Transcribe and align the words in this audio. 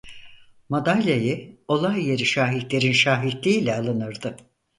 Madalyayı 0.69 1.59
olay 1.67 2.01
yeri 2.05 2.25
şahitlerin 2.25 2.91
şahitliği 2.91 3.59
ile 3.59 3.75
alınırdı. 3.75 4.35